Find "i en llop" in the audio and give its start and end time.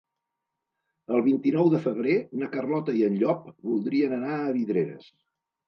3.03-3.47